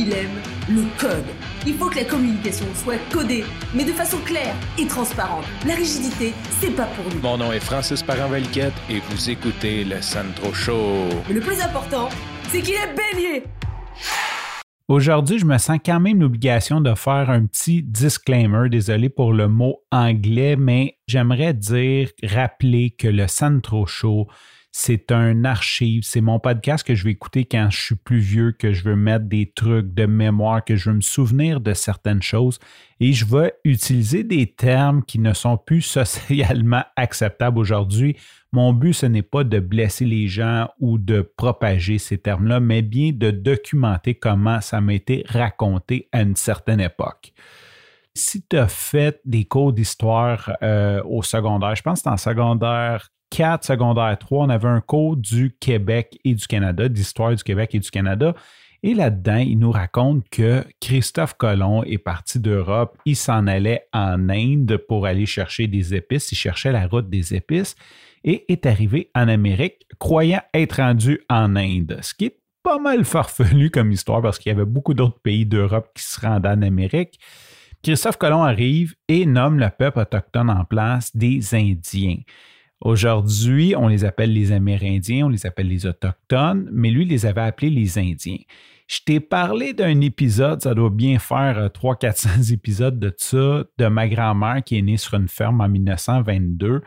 [0.00, 1.26] il aime le code.
[1.66, 5.44] Il faut que la communication soit codée, mais de façon claire et transparente.
[5.66, 7.20] La rigidité, c'est pas pour nous.
[7.20, 11.08] Mon nom est Francis parent et vous écoutez le Sandro Show.
[11.28, 12.08] Mais le plus important,
[12.48, 13.44] c'est qu'il est bélier.
[14.88, 18.70] Aujourd'hui, je me sens quand même l'obligation de faire un petit disclaimer.
[18.70, 24.28] Désolé pour le mot anglais, mais j'aimerais dire, rappeler que le Sandro Show,
[24.72, 28.52] c'est un archive, c'est mon podcast que je vais écouter quand je suis plus vieux,
[28.52, 32.22] que je veux mettre des trucs de mémoire, que je veux me souvenir de certaines
[32.22, 32.60] choses.
[33.00, 38.16] Et je vais utiliser des termes qui ne sont plus socialement acceptables aujourd'hui.
[38.52, 42.82] Mon but, ce n'est pas de blesser les gens ou de propager ces termes-là, mais
[42.82, 47.32] bien de documenter comment ça m'a été raconté à une certaine époque.
[48.14, 53.08] Si tu as fait des cours d'histoire euh, au secondaire, je pense que en secondaire
[53.30, 57.74] 4, secondaire 3, on avait un cours du Québec et du Canada, d'histoire du Québec
[57.74, 58.34] et du Canada.
[58.82, 64.28] Et là-dedans, il nous raconte que Christophe Colomb est parti d'Europe, il s'en allait en
[64.30, 67.76] Inde pour aller chercher des épices, il cherchait la route des épices
[68.24, 73.04] et est arrivé en Amérique, croyant être rendu en Inde, ce qui est pas mal
[73.04, 76.62] farfelu comme histoire parce qu'il y avait beaucoup d'autres pays d'Europe qui se rendaient en
[76.62, 77.18] Amérique.
[77.82, 82.18] Christophe Colomb arrive et nomme le peuple autochtone en place des Indiens.
[82.80, 87.42] Aujourd'hui, on les appelle les Amérindiens, on les appelle les Autochtones, mais lui, les avait
[87.42, 88.38] appelés les Indiens.
[88.88, 93.86] Je t'ai parlé d'un épisode, ça doit bien faire 300-400 euh, épisodes de ça, de
[93.86, 96.80] ma grand-mère qui est née sur une ferme en 1922.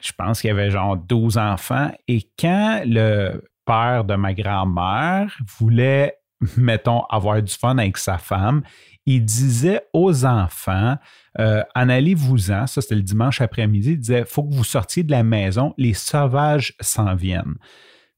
[0.00, 1.90] Je pense qu'il y avait genre 12 enfants.
[2.08, 6.14] Et quand le père de ma grand-mère voulait,
[6.56, 8.62] mettons, avoir du fun avec sa femme,
[9.06, 10.96] il disait aux enfants,
[11.38, 15.10] euh, en allez-vous-en, ça c'était le dimanche après-midi, il disait, faut que vous sortiez de
[15.10, 17.56] la maison, les sauvages s'en viennent.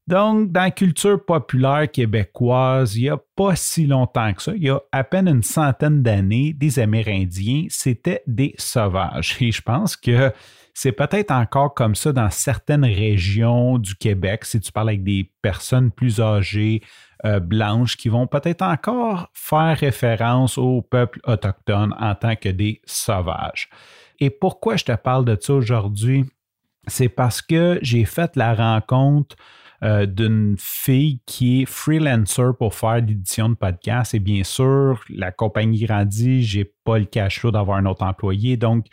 [0.07, 4.63] Donc, dans la culture populaire québécoise, il n'y a pas si longtemps que ça, il
[4.63, 9.37] y a à peine une centaine d'années, des Amérindiens, c'était des sauvages.
[9.39, 10.33] Et je pense que
[10.73, 15.31] c'est peut-être encore comme ça dans certaines régions du Québec, si tu parles avec des
[15.41, 16.81] personnes plus âgées,
[17.25, 22.81] euh, blanches, qui vont peut-être encore faire référence au peuple autochtone en tant que des
[22.85, 23.69] sauvages.
[24.19, 26.25] Et pourquoi je te parle de ça aujourd'hui?
[26.87, 29.35] C'est parce que j'ai fait la rencontre
[29.83, 34.13] euh, d'une fille qui est freelancer pour faire l'édition de podcast.
[34.13, 38.55] Et bien sûr, la compagnie grandit, j'ai pas le cash d'avoir un autre employé.
[38.55, 38.85] Donc,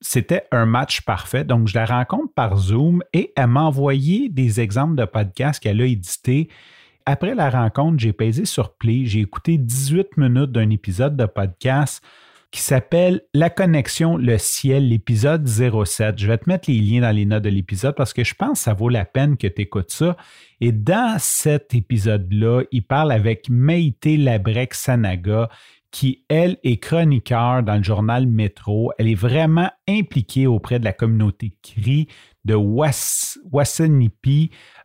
[0.00, 1.42] c'était un match parfait.
[1.42, 5.80] Donc, je la rencontre par Zoom et elle m'a envoyé des exemples de podcasts qu'elle
[5.80, 6.48] a édités.
[7.06, 12.04] Après la rencontre, j'ai pesé sur Play, j'ai écouté 18 minutes d'un épisode de podcast
[12.50, 16.18] qui s'appelle La connexion, le ciel, l'épisode 07.
[16.18, 18.58] Je vais te mettre les liens dans les notes de l'épisode parce que je pense
[18.58, 20.16] que ça vaut la peine que tu écoutes ça.
[20.60, 25.48] Et dans cet épisode-là, il parle avec Maïté Labrec Sanaga,
[25.90, 28.92] qui, elle, est chroniqueur dans le journal Métro.
[28.98, 32.08] Elle est vraiment impliquée auprès de la communauté CRI
[32.46, 32.54] de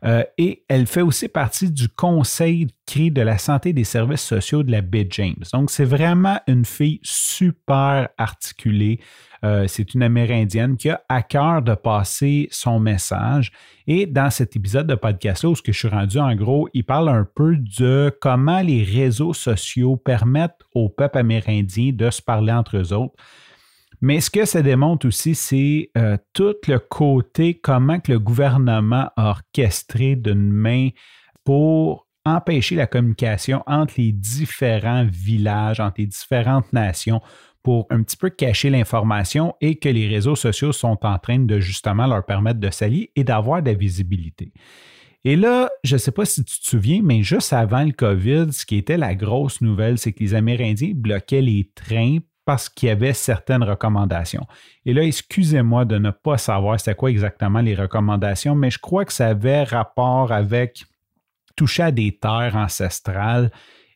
[0.04, 4.64] euh, et elle fait aussi partie du conseil CRI de la santé des services sociaux
[4.64, 5.44] de la baie James.
[5.54, 9.00] Donc, c'est vraiment une fille super articulée.
[9.44, 13.52] Euh, c'est une Amérindienne qui a à cœur de passer son message.
[13.88, 17.10] Et dans cet épisode de podcast-là, où que je suis rendu, en gros, il parle
[17.10, 22.78] un peu de comment les réseaux sociaux permettent au peuple amérindien de se parler entre
[22.78, 23.16] eux autres.
[24.02, 29.10] Mais ce que ça démontre aussi, c'est euh, tout le côté, comment que le gouvernement
[29.16, 30.90] a orchestré d'une main
[31.44, 37.22] pour empêcher la communication entre les différents villages, entre les différentes nations,
[37.64, 41.60] pour un petit peu cacher l'information et que les réseaux sociaux sont en train de
[41.60, 44.52] justement leur permettre de s'allier et d'avoir de la visibilité.
[45.24, 48.52] Et là, je ne sais pas si tu te souviens, mais juste avant le COVID,
[48.52, 52.18] ce qui était la grosse nouvelle, c'est que les Amérindiens bloquaient les trains
[52.52, 54.46] parce qu'il y avait certaines recommandations.
[54.86, 59.06] Et là, excusez-moi de ne pas savoir c'est quoi exactement les recommandations, mais je crois
[59.06, 60.84] que ça avait rapport avec
[61.56, 63.52] toucher à des terres ancestrales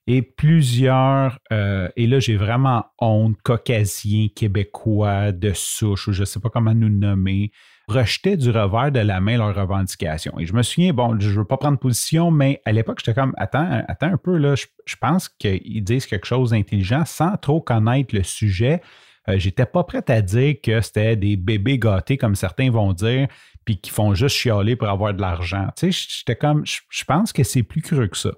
[0.08, 6.26] et plusieurs, euh, et là j'ai vraiment honte, caucasiens, québécois, de souche, ou je ne
[6.26, 7.52] sais pas comment nous nommer,
[7.88, 10.40] rejetaient du revers de la main leurs revendications.
[10.40, 13.20] Et je me souviens, bon, je ne veux pas prendre position, mais à l'époque, j'étais
[13.20, 17.62] comme, attends, attends un peu, là, je, pense qu'ils disent quelque chose d'intelligent sans trop
[17.62, 18.82] connaître le sujet.
[19.28, 23.28] Euh, j'étais pas prêt à dire que c'était des bébés gâtés, comme certains vont dire,
[23.66, 25.68] puis qui font juste chialer pour avoir de l'argent.
[25.76, 28.32] Tu sais, j'étais comme, je pense que c'est plus creux que ça.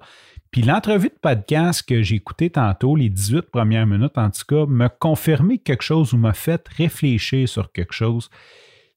[0.52, 4.66] Puis l'entrevue de podcast que j'ai écouté tantôt, les 18 premières minutes en tout cas,
[4.66, 8.30] m'a confirmé quelque chose ou m'a fait réfléchir sur quelque chose.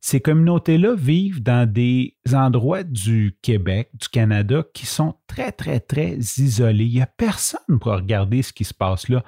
[0.00, 6.16] Ces communautés-là vivent dans des endroits du Québec, du Canada, qui sont très, très, très
[6.38, 6.86] isolés.
[6.86, 9.22] Il n'y a personne pour regarder ce qui se passe là.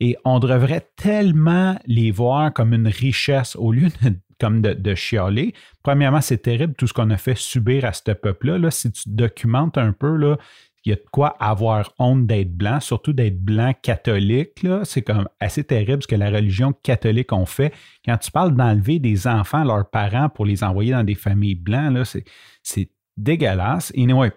[0.00, 5.54] Et on devrait tellement les voir comme une richesse au lieu de, comme de, chialer.
[5.82, 8.58] Premièrement, c'est terrible tout ce qu'on a fait subir à ce peuple-là.
[8.58, 10.36] Là, si tu documentes un peu,
[10.84, 14.66] il y a de quoi avoir honte d'être blanc, surtout d'être blanc catholique.
[14.84, 17.72] C'est comme assez terrible ce que la religion catholique ont fait.
[18.04, 21.54] Quand tu parles d'enlever des enfants à leurs parents pour les envoyer dans des familles
[21.54, 22.16] blanches,
[22.62, 23.92] c'est dégueulasse.
[23.94, 24.32] Et anyway,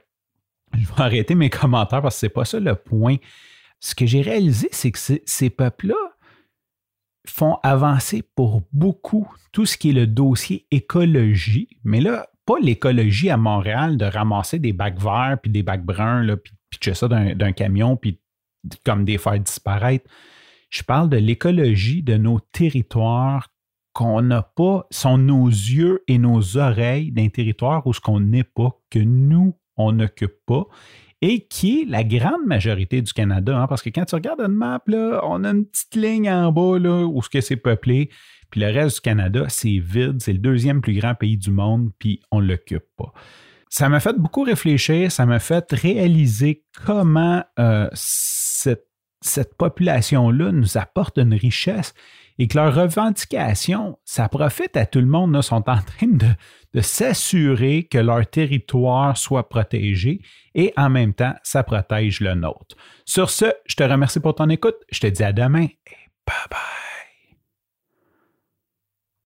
[0.74, 3.16] je vais arrêter mes commentaires parce que c'est pas ça le point.
[3.80, 5.96] Ce que j'ai réalisé, c'est que ces peuples-là
[7.28, 13.30] font avancer pour beaucoup tout ce qui est le dossier écologie, mais là, pas l'écologie
[13.30, 17.08] à Montréal de ramasser des bacs verts puis des bacs bruns, là, puis pitcher ça
[17.08, 18.22] d'un camion, puis
[18.84, 20.10] comme des faire disparaître.
[20.70, 23.50] Je parle de l'écologie de nos territoires
[23.94, 28.44] qu'on n'a pas, sont nos yeux et nos oreilles d'un territoire où ce qu'on n'est
[28.44, 30.66] pas, que nous, on n'occupe pas,
[31.22, 33.58] et qui est la grande majorité du Canada.
[33.58, 34.84] Hein, parce que quand tu regardes une map,
[35.24, 38.10] on a une petite ligne en bas là, où ce que c'est peuplé.
[38.56, 40.22] Puis le reste du Canada, c'est vide.
[40.22, 43.12] C'est le deuxième plus grand pays du monde, puis on ne l'occupe pas.
[43.68, 48.88] Ça m'a fait beaucoup réfléchir, ça m'a fait réaliser comment euh, cette,
[49.58, 51.94] population-là nous apporte une richesse
[52.40, 56.28] et que leurs revendications, ça profite à tout le monde, là, sont en train de,
[56.74, 60.22] de s'assurer que leur territoire soit protégé
[60.54, 62.78] et en même temps, ça protège le nôtre.
[63.04, 64.78] Sur ce, je te remercie pour ton écoute.
[64.94, 65.78] Je te dis à demain et
[66.26, 66.85] bye bye.